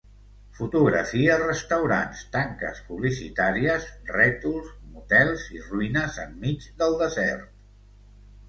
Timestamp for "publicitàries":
2.87-3.85